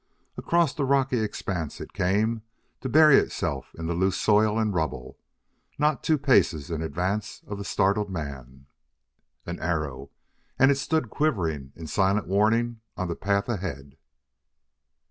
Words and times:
Across 0.35 0.73
the 0.73 0.83
rocky 0.83 1.19
expanse 1.19 1.79
it 1.79 1.93
came, 1.93 2.41
to 2.79 2.89
bury 2.89 3.17
itself 3.17 3.71
in 3.77 3.85
the 3.85 3.93
loose 3.93 4.17
soil 4.19 4.57
and 4.57 4.73
rubble, 4.73 5.19
not 5.77 6.01
two 6.03 6.17
paces 6.17 6.71
in 6.71 6.81
advance 6.81 7.43
of 7.45 7.59
the 7.59 7.63
startled 7.63 8.09
man. 8.09 8.65
An 9.45 9.59
arrow! 9.59 10.09
and 10.57 10.71
it 10.71 10.79
stood 10.79 11.11
quivering 11.11 11.71
in 11.75 11.85
silent 11.85 12.25
warning 12.27 12.81
on 12.97 13.09
the 13.09 13.15
path 13.15 13.47
ahead. 13.47 13.95